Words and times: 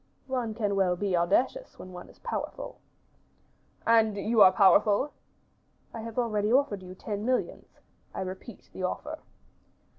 "One 0.25 0.55
can 0.55 0.75
well 0.75 0.95
be 0.95 1.15
audacious 1.15 1.77
when 1.77 1.91
one 1.93 2.09
is 2.09 2.17
powerful." 2.17 2.79
"And 3.85 4.17
you 4.17 4.41
are 4.41 4.51
powerful?" 4.51 5.13
"I 5.93 6.01
have 6.01 6.17
already 6.17 6.51
offered 6.51 6.81
you 6.81 6.95
ten 6.95 7.23
millions; 7.23 7.79
I 8.11 8.21
repeat 8.21 8.67
the 8.73 8.81
offer." 8.81 9.19